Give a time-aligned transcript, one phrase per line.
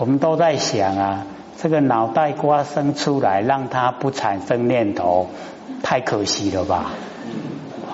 [0.00, 1.26] 我们都在想啊，
[1.58, 5.28] 这个脑袋瓜生出来，让它不产生念头，
[5.82, 6.92] 太可惜了吧？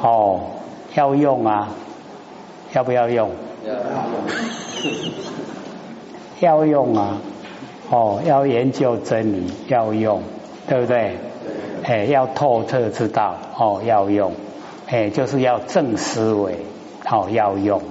[0.00, 0.42] 哦，
[0.94, 1.70] 要用啊，
[2.72, 3.30] 要不要用？
[6.38, 7.18] 要用啊！
[7.90, 10.22] 哦，要研究真理，要用，
[10.68, 11.16] 对不对？
[11.82, 14.32] 哎，要透彻知道，哦，要用，
[14.86, 16.58] 哎，就是要正思维，
[17.10, 17.82] 哦，要用，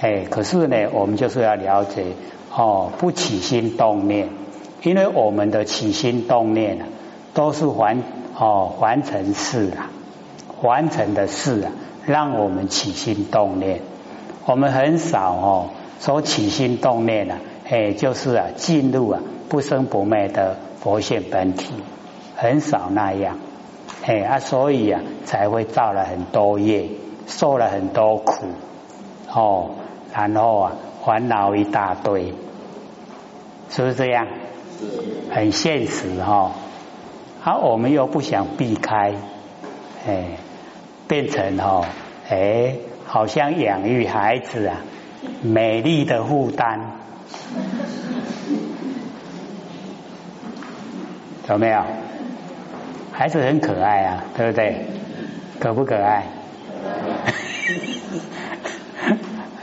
[0.00, 2.04] 哎，可是呢，我们就是要了解，
[2.56, 4.28] 哦，不起心动念，
[4.82, 6.86] 因为我们的起心动念啊，
[7.34, 7.98] 都是还
[8.38, 9.90] 哦还成事啊，
[10.62, 11.72] 完成的事啊，
[12.06, 13.80] 让我们起心动念，
[14.46, 17.38] 我们很少哦，说起心动念啊。
[17.66, 21.72] 哎，就是啊，进入啊不生不灭的佛性本体，
[22.36, 23.38] 很少那样，
[24.04, 26.90] 哎啊，所以啊才会造了很多业，
[27.26, 28.44] 受了很多苦，
[29.32, 29.70] 哦，
[30.14, 32.34] 然后啊烦恼一大堆，
[33.74, 34.28] 是不是这样？
[35.32, 36.52] 很现实哈，
[37.42, 39.14] 啊，我们又不想避开，
[40.06, 40.38] 哎，
[41.08, 41.84] 变成哈，
[42.30, 44.76] 哎，好像养育孩子啊，
[45.42, 46.92] 美丽的负担。
[51.48, 51.82] 有没有？
[53.10, 54.86] 孩子很可爱啊，对不对？
[55.58, 56.26] 可不可爱？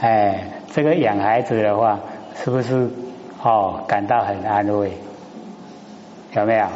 [0.00, 1.98] 哎，这个养孩子的话，
[2.44, 2.90] 是不是
[3.42, 4.92] 哦感到很安慰？
[6.34, 6.66] 有没有？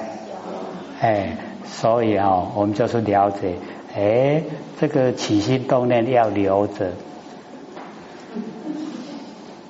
[1.00, 3.54] 哎，所以哦，我们就是了解，
[3.94, 4.42] 哎，
[4.80, 6.92] 这个起心动念要留着。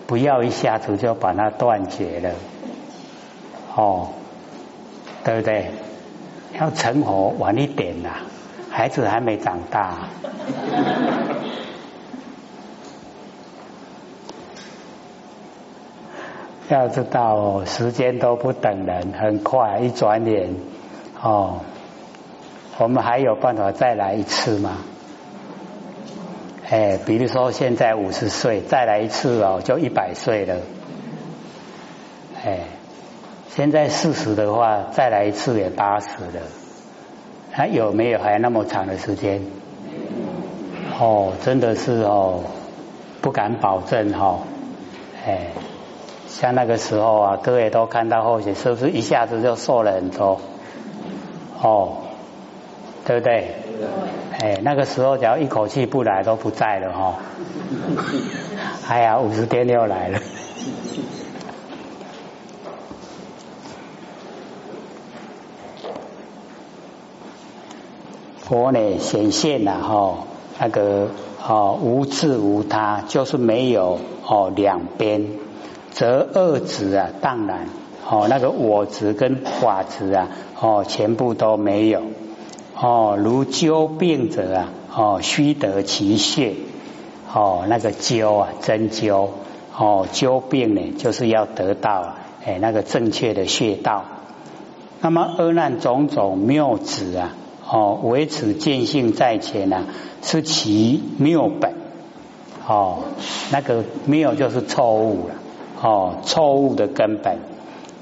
[0.07, 2.31] 不要一下子就把它断绝了，
[3.75, 4.09] 哦，
[5.25, 5.71] 对不对？
[6.59, 8.11] 要成活晚一点呐，
[8.71, 9.95] 孩子还没长大。
[16.69, 20.55] 要知道，时间都不等人，很快一转眼，
[21.23, 21.61] 哦，
[22.79, 24.79] 我们还有办法再来一次吗？
[26.69, 30.57] 哎，比如说现在五十岁，再来一次哦，就一百岁了。
[32.45, 32.59] 哎，
[33.51, 36.43] 现在四十的话，再来一次也八十了。
[37.53, 39.41] 还有没有还那么长的时间？
[40.99, 42.41] 哦，真的是哦，
[43.23, 44.41] 不敢保证哈。
[45.25, 45.47] 哎，
[46.39, 50.39] 像那个时候啊，各位都看到后续，是不是一下子就瘦了很多？
[51.63, 51.97] 哦，
[53.07, 53.55] 对不对？
[54.39, 57.15] 哎，那个时候只要一口气不来都不在了哈。
[58.87, 60.19] 哎呀，五十天又来了。
[68.37, 70.19] 佛呢显现了哈，
[70.59, 71.09] 那个
[71.49, 75.31] 哦无智无他，就是没有哦两边，
[75.97, 77.69] 则二执啊当然
[78.07, 80.29] 哦那个我执跟法执啊
[80.61, 82.03] 哦全部都没有。
[82.79, 86.53] 哦，如灸病者啊，哦，须得其穴，
[87.33, 89.31] 哦，那个灸啊，针灸，
[89.75, 92.13] 哦，灸病呢，就是要得到
[92.45, 94.05] 哎那个正确的穴道。
[95.01, 97.35] 那么二难种种妙子啊，
[97.67, 99.85] 哦，维持见性在前啊，
[100.21, 101.73] 是其妙本。
[102.69, 102.99] 哦，
[103.51, 105.35] 那个妙就是错误了，
[105.87, 107.39] 哦，错误的根本。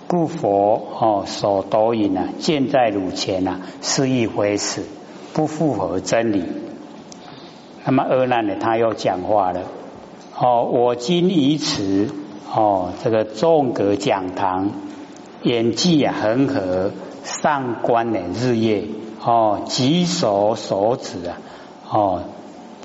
[0.06, 4.84] 故佛哦所导引啊，见在汝前啊，是一回事，
[5.34, 6.44] 不符合真理。
[7.84, 9.60] 那么阿难呢，他又讲话了。
[10.38, 12.08] 哦，我今以此
[12.50, 14.70] 哦，这个众阁讲堂，
[15.42, 16.90] 演技啊恒河，
[17.24, 18.84] 上观呢日夜
[19.22, 21.36] 哦，举手所指啊，
[21.90, 22.22] 哦，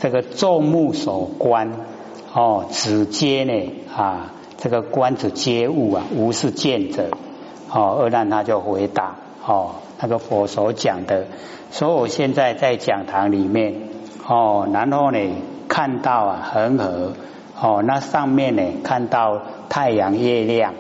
[0.02, 1.72] 这个众目所观
[2.34, 4.34] 哦，指接呢啊。
[4.60, 7.10] 这个观子皆物啊，无是见者。
[7.72, 9.16] 哦，二难他就回答
[9.46, 11.26] 哦，那个佛所讲的，
[11.70, 13.76] 所以我现在在讲堂里面
[14.28, 15.20] 哦，然后呢
[15.68, 17.14] 看到啊恒河
[17.62, 19.40] 哦，那上面呢看到
[19.70, 20.74] 太阳月亮，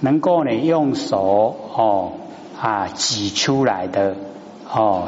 [0.00, 2.12] 能够呢用手哦
[2.60, 4.16] 啊挤出来的
[4.68, 5.04] 哦，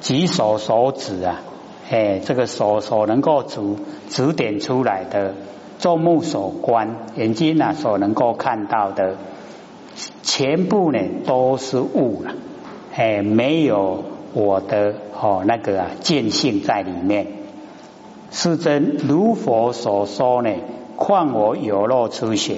[0.00, 1.42] 举手手指啊，
[1.90, 3.60] 哎，这个手手能够指
[4.08, 5.34] 指点出来的。
[5.78, 9.14] 众目所观，眼睛啊所能够看到的，
[10.22, 12.32] 全部呢都是物了，
[12.94, 14.02] 哎，没有
[14.34, 17.26] 我的哦那个啊见性在里面。
[18.30, 20.50] 是真如佛所说呢，
[20.96, 22.56] 况我有肉出血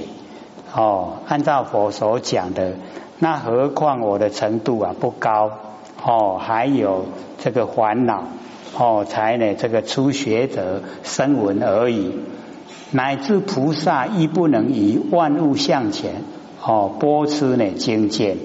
[0.74, 2.72] 哦，按照佛所讲的，
[3.18, 5.52] 那何况我的程度啊不高
[6.02, 7.04] 哦，还有
[7.38, 8.24] 这个烦恼
[8.76, 12.18] 哦，才呢这个初学者声闻而已。
[12.92, 16.22] 乃至菩萨亦不能以万物向前
[16.62, 18.36] 哦播出呢精见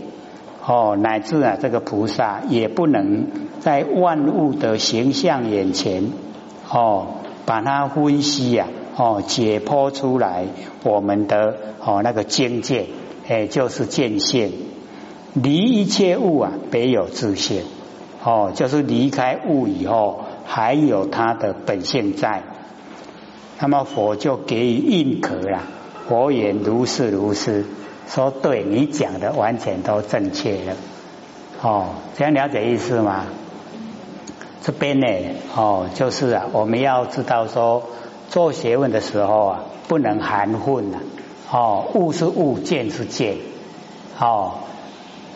[0.66, 3.28] 哦，乃至啊这个菩萨也不能
[3.60, 6.12] 在万物的形象眼前
[6.70, 7.08] 哦
[7.46, 10.46] 把它分析呀哦解剖出来
[10.84, 12.86] 我们的哦那个经见
[13.28, 14.52] 哎就是见性。
[15.34, 17.64] 离一切物啊别有自性。
[18.24, 22.42] 哦就是离开物以后还有它的本性在。
[23.60, 25.62] 那么佛就给予认可啦，
[26.08, 27.66] 佛言如是如是，
[28.08, 30.76] 说对你讲的完全都正确了，
[31.62, 31.86] 哦，
[32.18, 33.26] 这样了解意思吗？
[34.62, 35.08] 这边呢，
[35.56, 37.84] 哦，就是啊，我们要知道说
[38.30, 40.98] 做学问的时候啊，不能含混呐，
[41.50, 43.38] 哦，物是物，见是见，
[44.20, 44.56] 哦，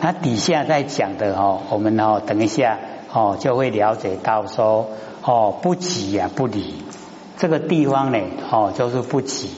[0.00, 2.78] 那底下在讲的哦，我们哦，等一下
[3.12, 4.88] 哦，就会了解到说，
[5.22, 6.74] 哦，不急呀，不离。
[7.40, 8.18] 这个地方呢，
[8.50, 9.48] 哦，就是不起，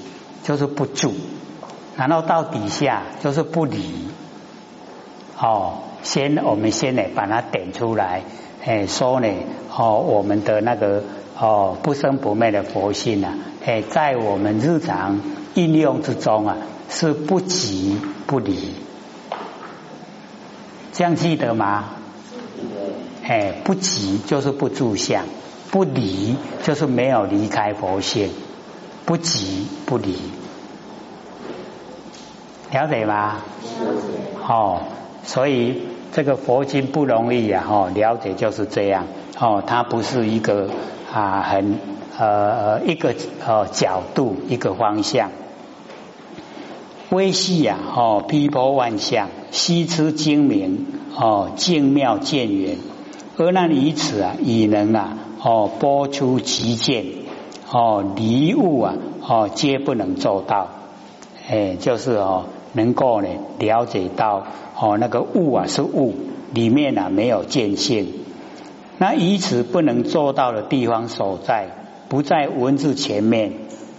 [0.44, 1.12] 就是不住，
[1.96, 4.06] 然后到底下就是不离，
[5.36, 8.22] 哦，先我们先呢把它点出来，
[8.64, 9.26] 哎，说呢，
[9.76, 11.02] 哦，我们的那个
[11.36, 13.34] 哦不生不灭的佛性啊，
[13.66, 15.20] 哎，在我们日常
[15.54, 16.58] 应用之中啊，
[16.88, 17.98] 是不急
[18.28, 18.76] 不离，
[20.92, 21.86] 这样记得吗？
[23.24, 25.24] 哎，不急就是不住相。
[25.72, 28.28] 不离就是没有离开佛性，
[29.06, 30.18] 不急不离，
[32.70, 33.38] 了解吗？
[33.80, 34.82] 了解哦，
[35.24, 35.80] 所以
[36.12, 37.64] 这个佛经不容易啊！
[37.66, 39.06] 哦，了解就是这样。
[39.40, 40.68] 哦，它不是一个
[41.10, 41.78] 啊很
[42.18, 45.30] 呃一个呃角度一个方向。
[47.08, 47.78] 微细呀！
[47.96, 50.86] 哦，披波万象，悉知精明
[51.16, 52.76] 哦，精妙见远，
[53.38, 55.16] 而那以此啊，以能啊。
[55.44, 57.04] 哦，播出其见，
[57.68, 58.94] 哦，离物啊，
[59.26, 60.68] 哦，皆不能做到，
[61.50, 62.44] 哎，就是哦，
[62.74, 63.28] 能够呢
[63.58, 64.46] 了解到，
[64.78, 66.14] 哦，那个物啊是物，
[66.54, 68.12] 里面啊没有见性，
[68.98, 71.70] 那以此不能做到的地方所在，
[72.08, 73.52] 不在文字前面，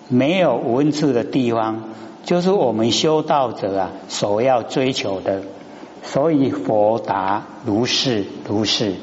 [0.08, 1.84] 没有文字的地方，
[2.24, 5.42] 就是我们修道者啊所要追求的，
[6.04, 8.94] 所以佛答如是如是，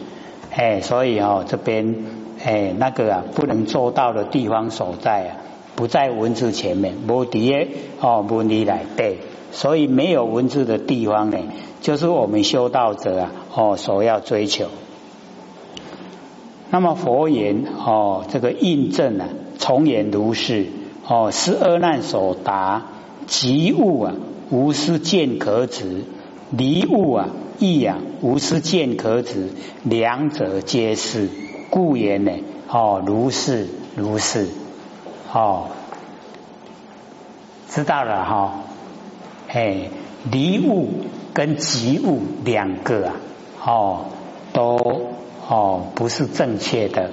[0.51, 2.19] 哎，所以哦这边。
[2.43, 5.37] 哎，那个啊，不能做到的地方所在啊，
[5.77, 7.55] 不在文字前面，无底
[8.01, 9.19] 哦，无你来对，
[9.53, 11.39] 所以没有文字的地方呢，
[11.83, 14.67] 就是我们修道者啊，哦，所要追求。
[16.71, 19.29] 那么佛言哦，这个印证啊，
[19.59, 20.67] 从言如是
[21.07, 22.87] 哦，是阿难所答，
[23.27, 24.15] 即物啊，
[24.51, 26.05] 无是见可止；
[26.51, 27.29] 离物啊，
[27.59, 29.51] 亦啊，无是见可止，
[29.83, 31.29] 两者皆是。
[31.71, 32.33] 故言呢？
[32.69, 34.49] 哦，如是如是，
[35.33, 35.69] 哦，
[37.69, 38.53] 知道了哈。
[39.49, 39.89] 哎，
[40.31, 40.89] 离物
[41.33, 43.15] 跟即物两个啊，
[43.65, 44.05] 哦，
[44.53, 45.11] 都
[45.49, 47.11] 哦不是正确的。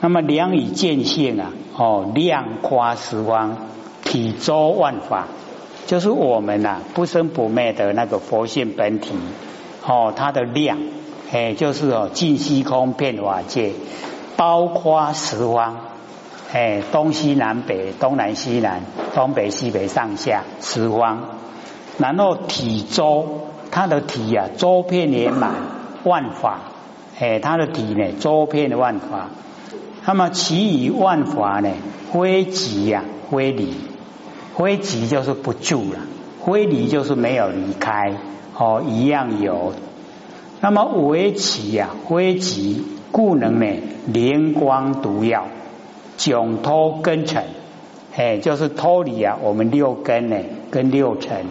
[0.00, 3.56] 那么量以见性啊，哦，量夸十方，
[4.04, 5.28] 体周万法，
[5.86, 9.14] 就是我们呐不生不灭的那个佛性本体，
[9.86, 10.78] 哦，它的量。
[11.30, 13.72] 哎，就是哦，尽虚空遍法界，
[14.36, 15.76] 包括十方，
[16.52, 18.80] 哎，东西南北，东南西南，
[19.14, 21.20] 东北西北上下十方，
[21.98, 25.52] 然后体周，它的体啊，周遍圆满
[26.04, 26.60] 万法，
[27.20, 29.28] 哎，它的体呢，周遍万法，
[30.06, 31.68] 那么其余万法呢，
[32.10, 33.74] 非极呀，非离，
[34.56, 35.98] 非极就是不住了，
[36.42, 38.14] 非离就是没有离开，
[38.56, 39.74] 哦，一样有。
[40.60, 43.66] 那么为其呀，微极故能呢，
[44.06, 45.46] 连光毒药，
[46.18, 47.44] 窘脱根尘，
[48.16, 50.36] 哎，就是脱离啊，我们六根呢，
[50.70, 51.46] 跟六尘。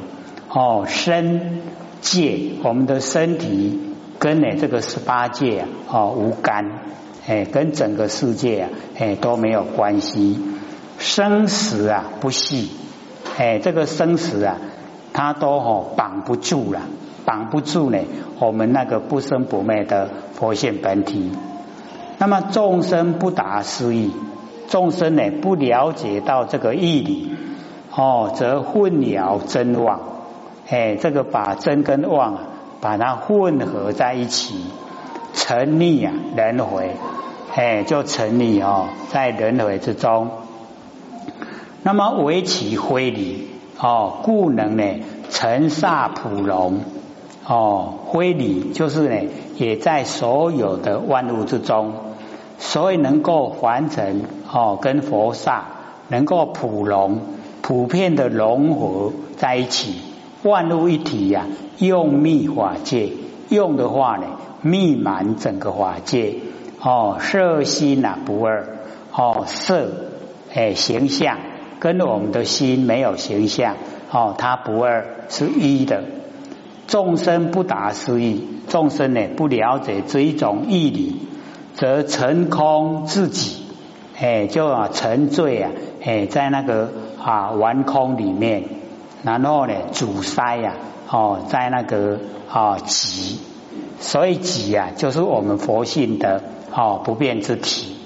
[0.49, 1.61] 哦，身
[2.01, 3.79] 界，我们的身体
[4.19, 6.79] 跟呢这个十八界啊，哦无干，
[7.27, 10.39] 哎，跟整个世界啊，哎都没有关系，
[10.97, 12.71] 生死啊不系，
[13.37, 14.57] 哎，这个生死啊，
[15.13, 16.81] 它都哦绑不住了。
[17.27, 17.99] 挡不住呢，
[18.39, 21.29] 我们那个不生不灭的佛性本体。
[22.17, 24.13] 那么众生不达思义，
[24.69, 27.35] 众生呢不了解到这个义理，
[27.93, 29.99] 哦，则混淆真妄。
[30.69, 32.41] 哎，这个把真跟妄啊，
[32.79, 34.63] 把它混合在一起，
[35.33, 36.91] 沉溺啊轮回，
[37.53, 40.29] 哎，就沉溺哦，在轮回之中。
[41.83, 44.83] 那么为其非离哦，故能呢
[45.29, 46.79] 成萨普龙。
[47.47, 51.93] 哦，非理就是呢，也在所有的万物之中，
[52.59, 55.63] 所以能够凡尘哦，跟佛刹
[56.09, 57.21] 能够普融，
[57.61, 59.95] 普遍的融合在一起，
[60.43, 61.45] 万物一体呀，
[61.77, 63.11] 用密法界，
[63.47, 64.25] 用的话呢，
[64.61, 66.35] 密满整个法界，
[66.81, 68.67] 哦，色心呐不二，
[69.13, 69.89] 哦，色，
[70.53, 71.37] 哎，形象
[71.79, 73.77] 跟我们的心没有形象，
[74.11, 76.03] 哦，它不二，是一的。
[76.87, 81.27] 众生不达思义，众生呢不了解这一种义理，
[81.75, 83.65] 则成空自己，
[84.17, 86.89] 哎，就啊沉醉啊，哎，在那个
[87.21, 88.63] 啊玩空里面，
[89.21, 90.75] 然后呢阻塞呀，
[91.09, 93.39] 哦，在那个啊己，
[93.99, 96.41] 所以己啊就是我们佛性的
[96.73, 97.97] 哦不变之体，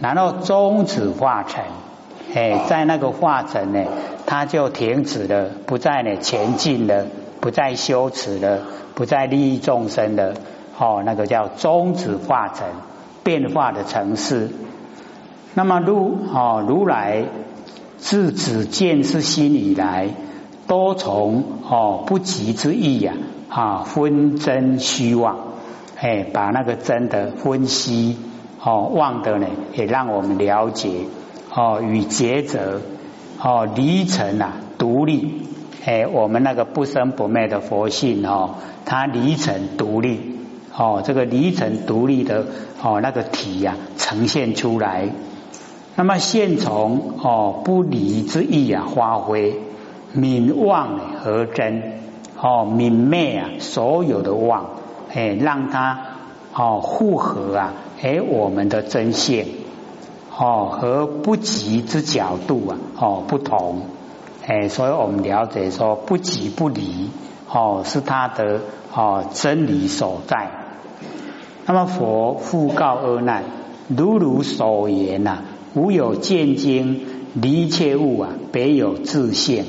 [0.00, 1.64] 然后终止化成，
[2.34, 3.84] 哎，在那个化成呢，
[4.26, 7.06] 它就停止了，不再呢前进了。
[7.42, 8.60] 不再修持了，
[8.94, 10.36] 不再利益众生的，
[10.78, 12.68] 哦，那个叫终止化成
[13.24, 14.48] 变化的城市。
[15.54, 17.24] 那么如哦如来
[17.98, 20.10] 自止见是心以来，
[20.68, 23.14] 多从哦不及之意呀
[23.48, 25.36] 啊分真虚妄，
[25.98, 28.18] 哎，把那个真的分析
[28.62, 31.06] 哦妄的呢，也让我们了解
[31.52, 32.80] 哦与抉择
[33.42, 35.48] 哦离尘啊独立。
[35.84, 40.38] 哎，我们那个不生不灭的佛性哦，它离尘独立
[40.76, 42.46] 哦，这个离尘独立的
[42.82, 45.08] 哦那个体呀呈现出来。
[45.96, 49.60] 那么现从哦不离之意啊发挥，
[50.14, 51.82] 泯妄和真
[52.40, 54.70] 哦泯灭啊所有的妄，
[55.12, 55.98] 哎让它
[56.54, 59.46] 哦复合啊哎我们的真性
[60.38, 63.82] 哦和不及之角度啊哦不同。
[64.44, 67.10] 哎，所以我们了解说不即不离，
[67.48, 68.60] 哦，是他的
[68.92, 70.50] 哦真理所在。
[71.64, 73.44] 那么佛复告阿难：
[73.86, 75.44] 如如所言呐，
[75.74, 77.00] 无有见经
[77.34, 79.64] 离一切物啊，别有自性。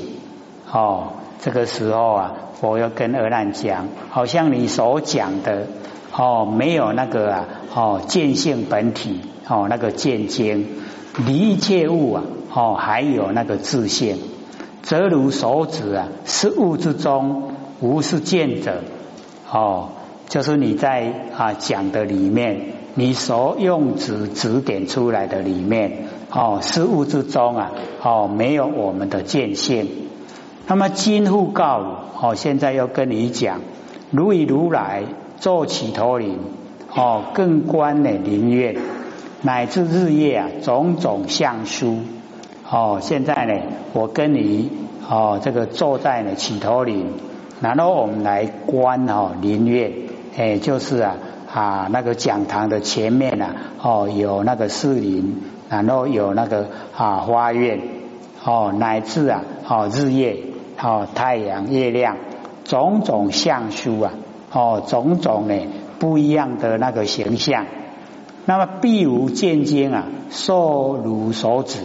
[0.72, 5.68] 哦，这个时候啊，佛要跟阿难讲，好像你所讲的
[6.16, 10.66] 哦，没有那个啊哦见性本体哦那个见经
[11.24, 14.18] 离一切物啊哦还有那个自性。
[14.84, 18.82] 则如所指啊，是物之中无是见者
[19.50, 19.88] 哦，
[20.28, 27.72] 就是你在啊讲的里面，你所用指指点出来的里面哦，是物之中啊
[28.02, 29.88] 哦，没有我们的见性。
[30.66, 33.62] 那么今复告哦，现在要跟你讲，
[34.10, 35.04] 如以如来
[35.38, 36.38] 坐起头林
[36.94, 38.76] 哦，更观的林苑，
[39.40, 42.00] 乃至日夜啊种种相书。
[42.70, 44.70] 哦，现在呢，我跟你
[45.08, 47.06] 哦，这个坐在呢起头岭，
[47.60, 49.92] 然后我们来观哦林院，
[50.36, 51.16] 哎，就是啊
[51.52, 57.80] 啊那个讲堂的前面啊，哦有那个树林，然后有那个啊花园，
[58.42, 60.38] 哦乃至啊哦日夜
[60.82, 62.16] 哦太阳月亮
[62.64, 64.14] 种种相书啊，
[64.52, 65.54] 哦种种呢
[65.98, 67.66] 不一样的那个形象，
[68.46, 71.80] 那么必无见经啊，受如所指。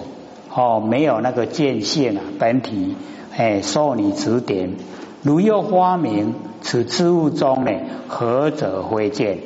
[0.54, 2.96] 哦，没有那个见性啊，本体
[3.36, 4.72] 哎，受你指点。
[5.22, 7.72] 如又发明此之物中呢，
[8.08, 9.38] 何者会见？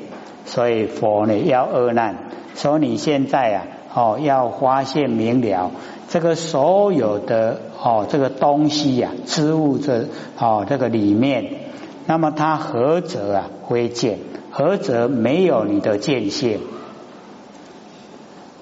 [0.45, 5.71] 所以佛呢要二难，所以你现在啊，哦，要发现明了
[6.09, 10.05] 这个所有的哦，这个东西呀，之物这
[10.39, 11.45] 哦，这个里面，
[12.05, 14.19] 那么它何者啊会见？
[14.51, 16.59] 何者没有你的见性？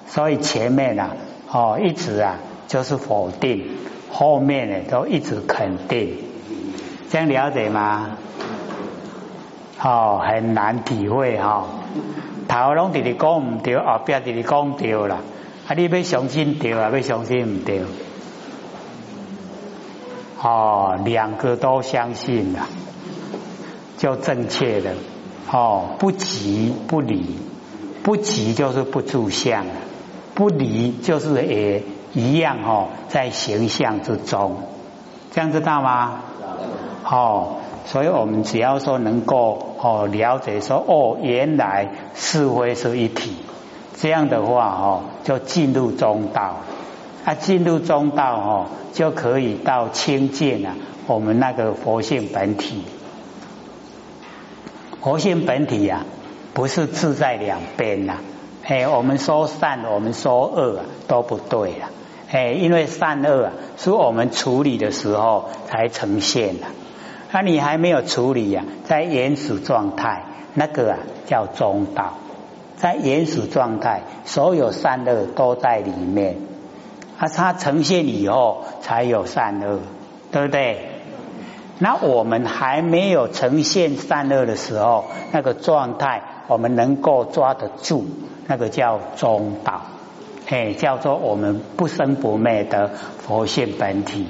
[0.06, 1.10] 所以前面啊。
[1.52, 3.66] 哦，一直啊就是否定，
[4.10, 6.16] 后面呢都一直肯定，
[7.10, 8.16] 这样了解吗？
[9.82, 11.66] 哦，很难体会哈。
[12.48, 15.18] 头拢直直讲唔对，后边直直讲对啦。
[15.68, 17.82] 啊，你要相信对啊，要相信唔对。
[20.40, 22.66] 哦，两个都相信了，
[23.98, 24.94] 就正确的。
[25.50, 27.38] 哦，不急不离，
[28.02, 29.66] 不急就是不住相。
[30.34, 31.82] 不离就是也
[32.14, 34.56] 一样哦，在形象之中，
[35.30, 36.20] 这样知道吗？
[37.04, 43.36] 哦，所以我们只要说能够哦了解说哦，原来是非是一体，
[43.96, 46.56] 这样的话哦，就进入中道。
[47.24, 50.74] 啊，进入中道哦，就可以到清净啊，
[51.06, 52.82] 我们那个佛性本体，
[55.00, 56.04] 佛性本体呀，
[56.52, 58.16] 不是自在两边呐。
[58.64, 61.90] 哎，我们说善，我们说恶啊，都不对了。
[62.30, 66.66] 哎，因为善恶啊，是我们处理的时候才呈现的。
[67.32, 72.14] 那你还没有处理呀，在原始状态，那个啊叫中道。
[72.76, 76.36] 在原始状态，所有善恶都在里面。
[77.18, 79.80] 啊，它呈现以后才有善恶，
[80.30, 80.88] 对不对？
[81.78, 88.04] 那我们还没有呈现善恶的时候，那个状态我们能够抓得住，
[88.46, 89.82] 那个叫中道，
[90.48, 94.26] 哎，叫做我们不生不灭的佛性本体。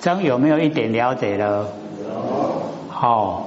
[0.00, 1.68] 这样有没有一点了解了？
[2.02, 3.00] 有。
[3.00, 3.42] 哦，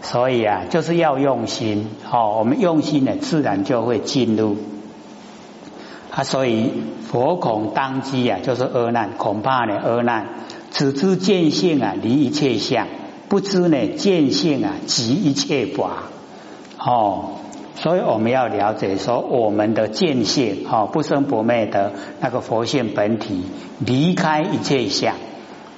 [0.00, 4.56] 所以啊，就是要用心哦，我们用心呢，自然就会进入。
[6.10, 6.72] 啊，所以
[7.10, 10.26] 佛恐当机啊，就是恶难，恐怕呢恶难。
[10.70, 12.86] 只知见性啊，离一切相；
[13.28, 16.04] 不知呢见性啊，即一切法。
[16.88, 17.32] 哦，
[17.76, 23.44] 所以我们要了解说，我们的见性哦，不生不灭的那个佛性本体，
[23.78, 25.14] 离开一切相，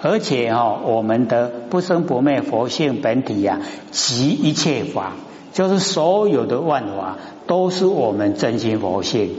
[0.03, 3.59] 而且哈，我们的不生不灭佛性本体呀，
[3.91, 5.15] 即一切法，
[5.53, 7.17] 就是所有的万法
[7.49, 9.35] 都是我们真心佛性。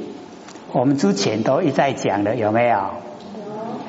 [0.74, 2.80] 我们之前都一再讲的，有没有？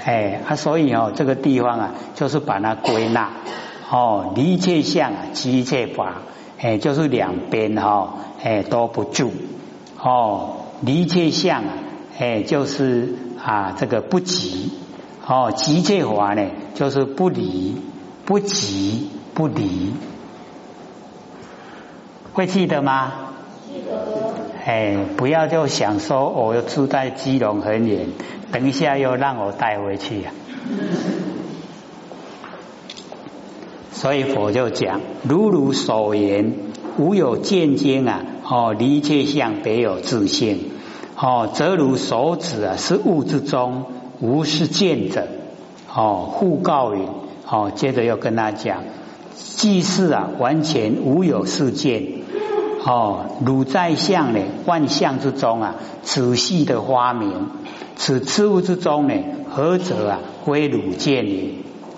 [0.05, 3.31] 哎，啊，所以哦，这个地方啊，就是把它归纳
[3.91, 6.23] 哦，离一切相啊，即一切法，
[6.62, 9.33] 哎，就是两边哈，哎，都不住
[10.00, 11.73] 哦，离一切相啊，
[12.19, 14.71] 哎，就是啊，这个不急
[15.26, 17.76] 哦，即一切法呢，就是不离，
[18.25, 19.92] 不急不离，
[22.33, 23.12] 会记得吗？
[23.69, 24.33] 记得。
[24.64, 28.07] 哎，不要就想说，我又住在基隆很远。
[28.52, 30.33] 等一下又让我带回去啊！
[34.02, 36.54] 所以佛就讲：如如所言，
[36.99, 38.25] 无有见经啊！
[38.44, 40.59] 哦，离切相别有自性
[41.16, 43.85] 哦，则如所指啊，是物之中
[44.18, 45.28] 无是见者
[45.94, 46.26] 哦。
[46.28, 47.06] 互告云
[47.49, 48.82] 哦，接着又跟他讲：
[49.37, 52.02] 即是啊，完全无有是见
[52.85, 53.26] 哦。
[53.47, 57.50] 汝在相呢，万象之中啊，仔细的发明。
[57.94, 59.14] 此事物之中呢，
[59.49, 61.44] 何者啊，非汝见也？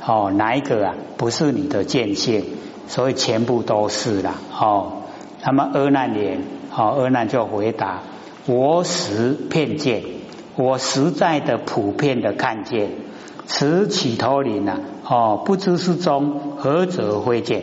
[0.06, 2.44] 哦，哪一个啊，不是你的见性？
[2.86, 4.34] 所以全部都是了。
[4.58, 5.04] 哦，
[5.45, 6.43] 那么阿难言，
[6.76, 8.02] 哦，阿难就回答：
[8.47, 10.02] 我实片见，
[10.56, 12.90] 我实在的普遍的看见，
[13.47, 17.62] 此起头林呐，哦，不知是中，何者会见？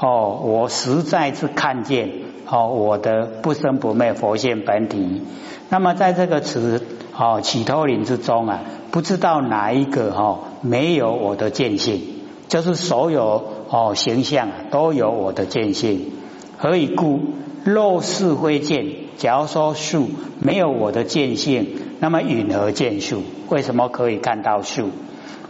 [0.00, 2.10] 哦，我实在是看见，
[2.50, 5.22] 哦，我的不生不灭佛性本体。
[5.68, 6.82] 那么在这个词。
[7.16, 12.00] 哦，起头林之中啊，不知道哪一个哈没有我的见性，
[12.48, 16.10] 就是所有哦形象都有我的见性。
[16.56, 17.20] 何以故？
[17.64, 18.86] 肉是会见。
[19.18, 20.08] 假如说树
[20.40, 21.68] 没有我的见性，
[22.00, 23.22] 那么允何见树？
[23.50, 24.88] 为什么可以看到树？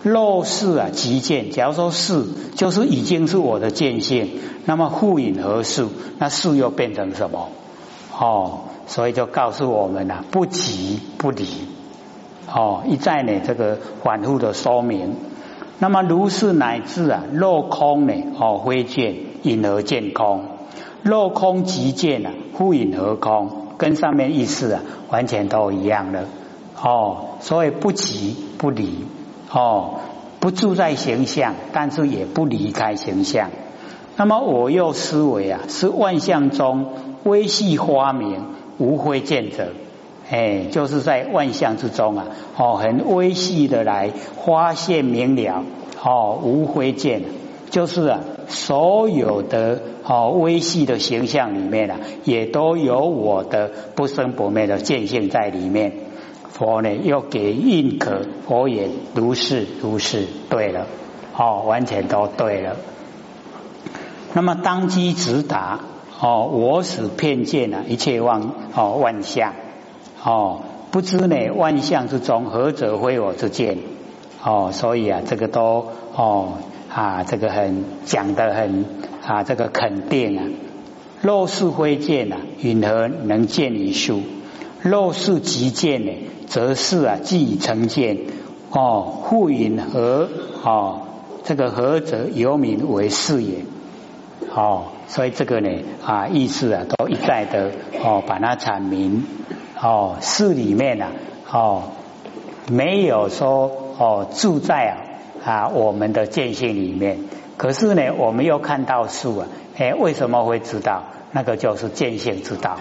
[0.02, 1.50] 肉是啊，即见。
[1.50, 2.24] 假如说是
[2.56, 4.28] 就是已经是我的见性，
[4.64, 5.90] 那么复引何树？
[6.18, 7.48] 那树又变成什么？
[8.18, 8.60] 哦。
[8.86, 11.46] 所以就告诉我们了，不急不离，
[12.52, 15.16] 哦，一再呢这个反复的说明。
[15.78, 20.44] 那么如是乃至啊，落空呢，哦，非见隐而见空，
[21.02, 26.24] 落空即见啊，忽隐而空，跟上面意思啊，完全都一样的。
[26.80, 29.04] 哦，所以不急不离，
[29.50, 30.00] 哦，
[30.40, 33.50] 不住在形象，但是也不离开形象。
[34.16, 36.86] 那么我又思维啊，是万象中
[37.24, 38.54] 微细花明。
[38.76, 39.68] 无非见者，
[40.30, 44.10] 哎，就是在万象之中啊，哦，很微细的来
[44.44, 45.62] 发现明了，
[46.02, 47.22] 哦，无非见，
[47.70, 55.92] 就是啊，所有的哦微细的形象里面啊，也都有我的不生不灭的见性在里面。
[56.50, 60.86] 佛呢，又给印可佛言如是如是，对了，
[61.36, 62.76] 哦，完全都对了。
[64.32, 65.80] 那么当机直达。
[66.20, 68.40] 哦，我使偏见啊，一切万
[68.74, 69.52] 哦万象
[70.24, 70.60] 哦，
[70.90, 73.76] 不知呢万象之中何者非我之见
[74.42, 76.54] 哦，所以啊，这个都哦
[76.92, 78.86] 啊，这个很讲的很
[79.22, 80.44] 啊，这个肯定啊。
[81.20, 84.22] 若是非见啊，云何能见一数？
[84.80, 86.12] 若是即见呢，
[86.46, 88.18] 则是啊，即已成见
[88.70, 89.24] 哦。
[89.28, 90.28] 复云何
[90.62, 91.02] 哦？
[91.44, 93.64] 这个何者由名为是也？
[94.54, 94.84] 哦。
[95.06, 95.68] 所以这个呢
[96.02, 97.70] 啊意思啊都一再的
[98.02, 99.26] 哦把它阐明
[99.84, 101.12] 哦事里面啊
[101.52, 101.82] 哦
[102.70, 104.96] 没有说哦住在啊
[105.44, 107.18] 啊我们的见性里面，
[107.58, 112.78] 可是呢我们又看到树啊哎为什么会知道那个就是见性之道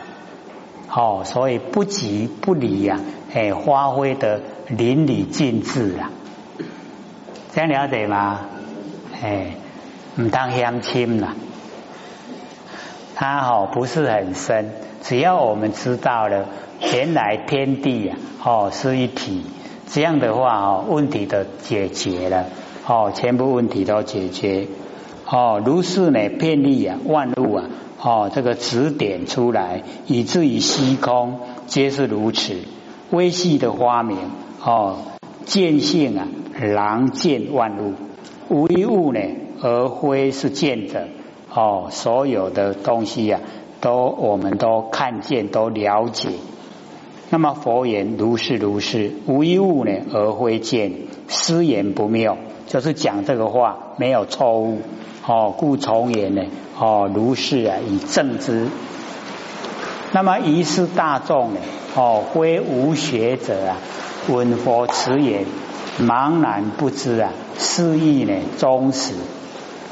[0.90, 3.02] 哦所以不急不离呀
[3.34, 4.40] 哎发挥的
[4.70, 6.10] 淋漓尽致啊
[7.54, 8.40] 这样了解吗？
[9.22, 9.56] 哎
[10.16, 11.36] 唔当相亲啦。
[13.16, 14.72] 它哦不是很深，
[15.04, 16.46] 只要我们知道了，
[16.92, 19.44] 原来天地啊哦是一体，
[19.88, 22.46] 这样的话哦，问题都解决了
[22.86, 24.68] 哦，全部问题都解决
[25.26, 25.62] 哦。
[25.66, 27.66] 如是呢，遍历啊，万物啊，
[28.02, 32.56] 哦，这个指点出来，以至于虚空皆是如此。
[33.12, 34.18] 微细的发明
[34.64, 34.98] 哦，
[35.46, 36.28] 见性啊，
[36.60, 37.94] 狼见万物，
[38.50, 39.20] 无一物呢，
[39.62, 41.08] 而非是见者
[41.54, 41.88] 哦。
[41.92, 43.40] 所有的东西呀，
[43.80, 46.30] 都我们都看见，都了解。
[47.34, 50.92] 那么佛言如是如是，无一物呢而非见，
[51.28, 54.82] 失言不谬，就是讲这个话没有错误
[55.26, 55.52] 哦。
[55.58, 56.44] 故从言呢
[56.78, 58.68] 哦如是啊以正之。
[60.12, 61.60] 那么疑是大众呢
[61.96, 63.78] 哦非无学者啊
[64.30, 65.46] 闻佛此言
[66.00, 69.16] 茫然不知啊是意呢忠实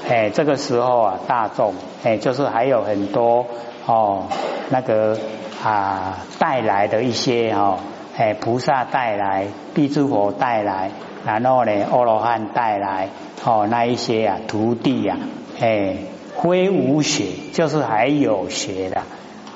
[0.08, 1.74] 哎这个时候啊大众
[2.04, 3.48] 哎就是还有很多
[3.88, 4.28] 哦
[4.70, 5.18] 那个。
[5.64, 7.78] 啊，带来的一些哈，
[8.18, 10.90] 哎，菩萨带来，地诸佛带来，
[11.26, 13.10] 然后呢，阿罗汉带来，
[13.44, 15.18] 哦，那一些啊，徒弟呀，
[15.60, 15.98] 哎，
[16.42, 19.04] 非无学，就是还有学的，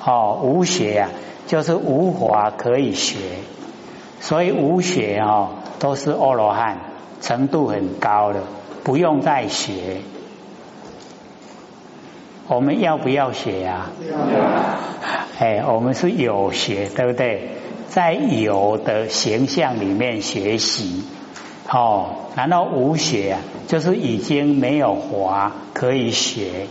[0.04, 1.08] 哦，无学呀，
[1.48, 3.16] 就是无法可以学，
[4.20, 5.48] 所以无学哦，
[5.80, 6.78] 都是阿罗汉，
[7.20, 8.40] 程度很高的，
[8.84, 10.02] 不用再学。
[12.48, 13.90] 我们要不要学呀？
[15.38, 17.50] 哎，我们是有学，对不对？
[17.88, 21.04] 在有的形象里面学习，
[21.68, 26.66] 哦，难道无学啊，就是已经没有华可以学。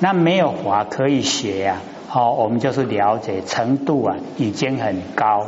[0.00, 1.76] 那没有华可以学呀，
[2.12, 5.46] 哦，我们就是了解程度啊，已经很高，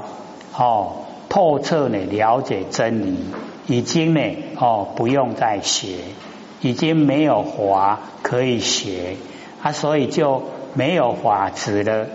[0.57, 0.93] 哦，
[1.29, 3.19] 透彻呢了解真理，
[3.67, 4.21] 已经呢，
[4.59, 5.97] 哦，不用再学，
[6.61, 9.17] 已经没有华可以学。
[9.67, 12.07] 啊，所以就没有法执了，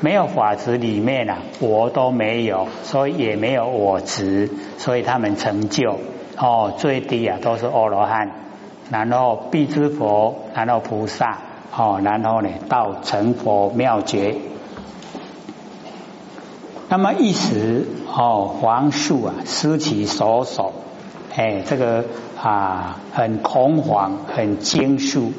[0.00, 5.98] 没有法执里面啊，我都没有，所以也没有我执，所以他们成就
[6.38, 8.30] 哦，最低啊都是阿罗汉，
[8.88, 11.38] 然后必知佛，然后菩萨
[11.76, 14.36] 哦，然后呢到成佛妙觉。
[16.88, 17.84] 那么一时
[18.16, 20.72] 哦，黄树啊失其所守，
[21.34, 22.04] 哎，这个
[22.40, 25.32] 啊很恐慌，很惊肃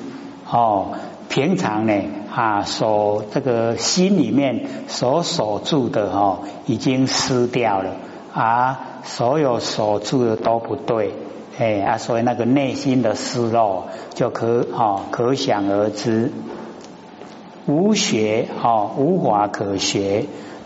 [0.52, 0.96] 哦。
[1.34, 1.94] 平常呢
[2.32, 7.96] 啊，所这个心里面所锁住的哈，已经失掉了
[8.32, 11.12] 啊，所有锁住的都不对，
[11.58, 16.32] 哎啊，所以那个内心的失落就可啊可想而知。
[17.66, 20.26] 无学哦，无法可学，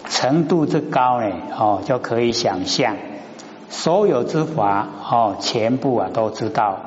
[0.10, 2.98] 程度之高呢哦，就可以想象，
[3.70, 6.78] 所有之法哦，全部啊都知道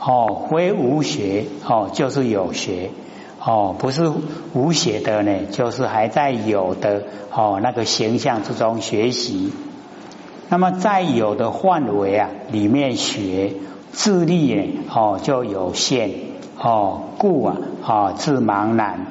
[0.00, 2.90] 哦，非无学哦，就是有学。
[3.44, 4.08] 哦，不是
[4.54, 7.02] 无写的呢，就是还在有的
[7.32, 9.52] 哦那个形象之中学习。
[10.48, 13.54] 那么在有的范围啊里面学，
[13.92, 16.10] 智力呢哦就有限
[16.56, 19.06] 哦，故啊啊自茫然，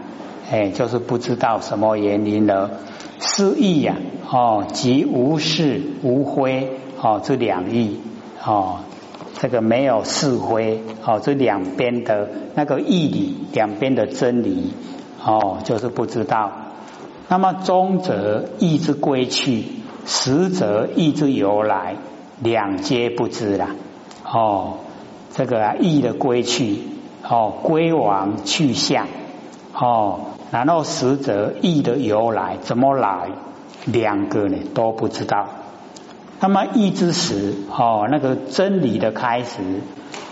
[0.49, 2.71] 哎，就是不知道什么原因了。
[3.19, 3.97] 失意呀
[4.29, 7.99] 哦，即无事无非哦这两意
[8.45, 8.79] 哦。
[9.41, 14.71] 这个没有是非哦，这两边的那个义理，两边的真理
[15.25, 16.51] 哦，就是不知道。
[17.27, 19.63] 那么中则义之归去，
[20.05, 21.95] 实则义之由来，
[22.39, 23.69] 两皆不知啦。
[24.23, 24.73] 哦，
[25.31, 26.77] 这个啊义的归去
[27.27, 29.07] 哦，归往去向
[29.73, 30.19] 哦，
[30.51, 33.31] 然后实则义的由来怎么来，
[33.85, 35.47] 两个呢都不知道。
[36.43, 39.61] 那么义之时，哦，那个真理的开始，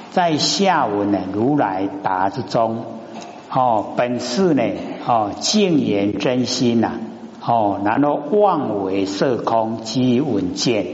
[0.09, 2.83] 在下文呢，如来答之中，
[3.51, 4.63] 哦，本是呢，
[5.05, 6.93] 哦，净言真心呐，
[7.45, 10.87] 哦，然后妄为色空即稳健，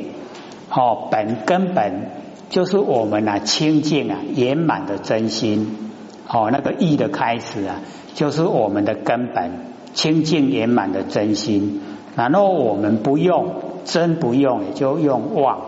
[0.69, 2.09] 哦，本根本
[2.49, 5.93] 就是我们啊清净啊圆满的真心，
[6.27, 7.79] 哦，那个义的开始啊，
[8.15, 9.51] 就是我们的根本
[9.93, 11.79] 清净圆满的真心，
[12.17, 13.64] 然后我们不用。
[13.85, 15.59] 真不用，就用妄，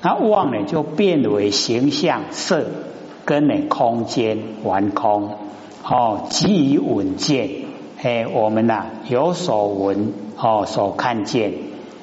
[0.00, 2.64] 那妄呢就变为形象色，
[3.24, 5.34] 跟你空间完空，
[5.84, 7.50] 哦，基于稳健，
[8.02, 11.52] 哎，我们呐有所闻，哦，所看见，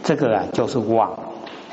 [0.03, 1.17] 这个啊就是妄，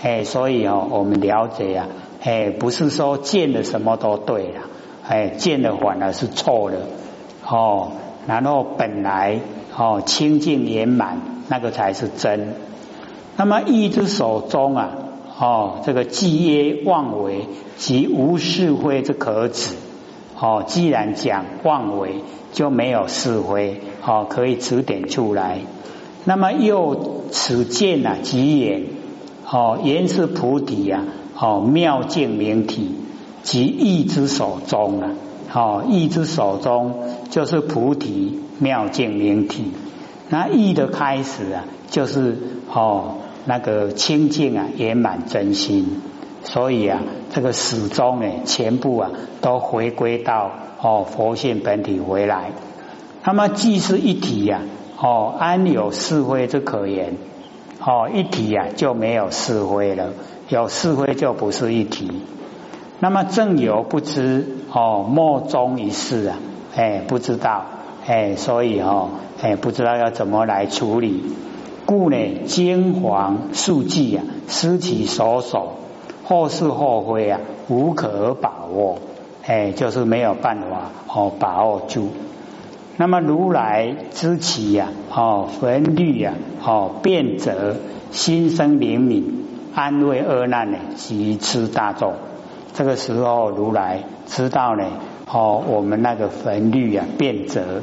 [0.00, 1.88] 哎，所以哦，我们了解啊，
[2.22, 4.60] 哎，不是说见了什么都对了，
[5.06, 6.78] 哎，见了反而是错的，
[7.44, 7.90] 哦，
[8.28, 9.40] 然后本来
[9.76, 12.54] 哦清净圆满，那个才是真。
[13.40, 14.90] 那么义之手中啊，
[15.38, 17.46] 哦，这个既曰妄为，
[17.78, 19.76] 即无是非之可指。
[20.38, 22.16] 哦，既然讲妄为，
[22.52, 25.60] 就没有是非，哦，可以指点出来。
[26.26, 28.82] 那么又此见啊，即眼，
[29.50, 32.94] 哦，言是菩提呀，哦，妙境明体
[33.42, 35.08] 即意之手中啊，
[35.54, 36.92] 哦，意之手中
[37.30, 39.72] 就是菩提妙境明体。
[40.30, 42.38] 那意的开始啊，就是
[42.72, 46.00] 哦，那个清净啊，圆满真心。
[46.42, 49.10] 所以啊，这个始终呢，全部啊，
[49.42, 52.52] 都回归到哦佛性本体回来。
[53.24, 54.62] 那么既是一体呀，
[54.98, 57.16] 哦，安有是非之可言？
[57.84, 60.12] 哦，一体呀就没有是非了，
[60.48, 62.10] 有是非就不是一体。
[63.00, 66.38] 那么正有不知哦，莫衷一是啊，
[66.76, 67.64] 哎，不知道，
[68.10, 71.22] 哎，所以哦，哎，不知道要怎么来处理。
[71.86, 75.74] 故呢，金黄数计啊，失其所守。
[76.24, 78.98] 后是后悔啊，无可把握，
[79.46, 82.08] 哎，就是没有办法哦把握住。
[82.96, 87.76] 那么如来知其呀，哦焚律呀，哦变则
[88.10, 92.14] 心生灵敏，安慰恶难呢，及吃大众。
[92.74, 94.84] 这个时候如来知道呢，
[95.32, 97.82] 哦我们那个分律啊变则，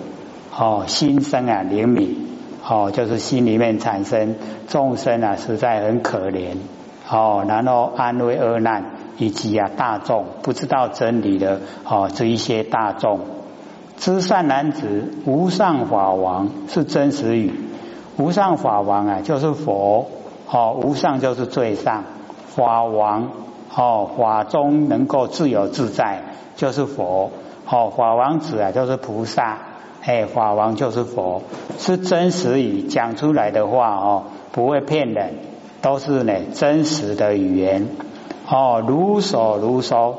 [0.59, 2.27] 哦心生啊灵敏，
[2.67, 4.35] 哦就是心里面产生
[4.67, 6.55] 众生啊实在很可怜。
[7.09, 8.83] 哦，然后安慰恶难，
[9.17, 13.21] 以及啊大众不知道真理的哦这一些大众，
[13.95, 17.53] 知善男子无上法王是真实语，
[18.17, 20.07] 无上法王啊就是佛，
[20.49, 22.03] 哦无上就是最上
[22.47, 23.29] 法王，
[23.73, 26.23] 哦法中能够自由自在
[26.57, 27.31] 就是佛，
[27.69, 29.59] 哦法王子啊就是菩萨，
[30.07, 31.43] 哎法王就是佛，
[31.77, 35.35] 是真实语讲出来的话哦不会骗人。
[35.79, 37.87] 都是呢真实的语言
[38.49, 40.17] 哦，如所如说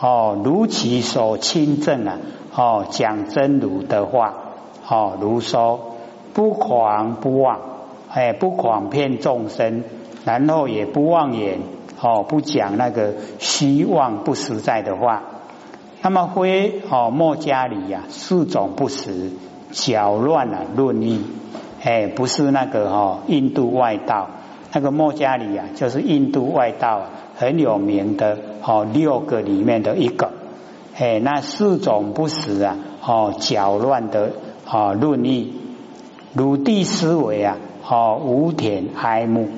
[0.00, 2.18] 哦，如其所亲证啊
[2.54, 4.34] 哦，讲真如的话
[4.88, 5.96] 哦，如说
[6.34, 7.58] 不狂不妄
[8.10, 9.82] 哎，不狂骗众生，
[10.24, 11.58] 然后也不妄言
[12.00, 15.22] 哦，不讲那个虚妄不实在的话。
[16.02, 19.30] 那么非哦莫加里呀，四种不实
[19.70, 21.22] 搅乱了论义
[21.82, 24.28] 哎，不是那个哦印度外道。
[24.74, 27.02] 那个莫加里啊，就是印度外道
[27.36, 30.30] 很有名的哦，六个里面的一个。
[30.96, 34.32] 哎，那四种不实啊，哦，搅乱的
[34.66, 35.52] 哦论义，
[36.34, 39.48] 鲁地思维啊，哦，无田哀慕。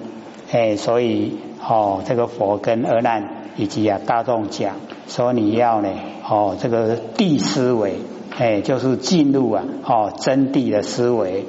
[0.51, 4.75] 哎，所以哦，这个佛跟阿难以及啊大众讲，
[5.09, 5.89] 说你要呢，
[6.29, 7.99] 哦，这个地思维，
[8.37, 11.45] 哎，就是进入啊，哦，真谛的思维，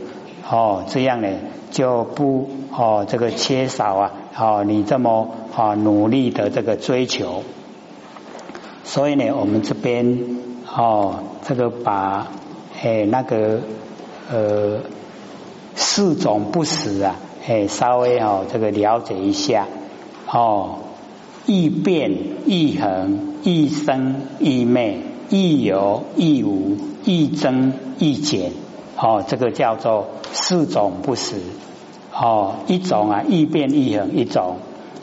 [0.49, 1.29] 哦，这样呢。
[1.71, 7.43] 就不哦，这个缺少啊，哦，你这么啊努力的这个追求，
[8.85, 10.37] 所以呢，我们这边
[10.73, 11.15] 哦，
[11.45, 12.27] 这个把
[12.81, 13.59] 哎那个
[14.31, 14.79] 呃
[15.75, 19.67] 四种不死啊，哎稍微哦这个了解一下
[20.31, 20.77] 哦，
[21.45, 22.11] 易变
[22.45, 28.51] 易恒易生易灭易有易无易增易减
[28.97, 31.35] 哦，这个叫做四种不死。
[32.11, 34.57] 哦，一种啊，易变易恒一种，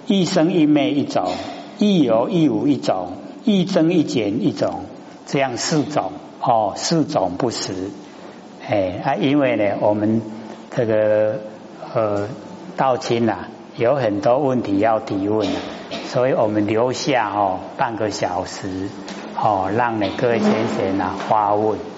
[0.06, 1.28] 易生易灭一种，
[1.78, 3.12] 易有易无一种，
[3.44, 4.80] 易增易减一种，
[5.26, 7.90] 这样四种哦，四种不实。
[8.66, 10.22] 哎啊，因为呢，我们
[10.74, 11.40] 这个
[11.94, 12.28] 呃
[12.76, 15.46] 道亲呐，有很多问题要提问，
[16.12, 18.90] 所以我们留下哦半个小时
[19.34, 21.91] 哦，让呢各位先生呢发问。